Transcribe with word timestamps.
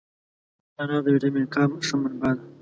انار 0.81 1.01
د 1.05 1.07
ویټامین 1.13 1.45
K 1.53 1.55
ښه 1.87 1.95
منبع 2.01 2.31
ده. 2.37 2.43